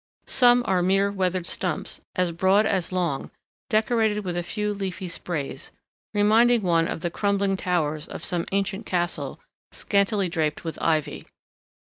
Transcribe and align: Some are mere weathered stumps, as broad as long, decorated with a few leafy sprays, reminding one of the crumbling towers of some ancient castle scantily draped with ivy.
Some 0.25 0.63
are 0.65 0.81
mere 0.81 1.11
weathered 1.11 1.45
stumps, 1.45 2.01
as 2.15 2.31
broad 2.31 2.65
as 2.65 2.91
long, 2.91 3.29
decorated 3.69 4.25
with 4.25 4.35
a 4.35 4.41
few 4.41 4.73
leafy 4.73 5.07
sprays, 5.07 5.69
reminding 6.11 6.63
one 6.63 6.87
of 6.87 7.01
the 7.01 7.11
crumbling 7.11 7.55
towers 7.55 8.07
of 8.07 8.25
some 8.25 8.47
ancient 8.51 8.87
castle 8.87 9.39
scantily 9.71 10.27
draped 10.27 10.63
with 10.63 10.81
ivy. 10.81 11.27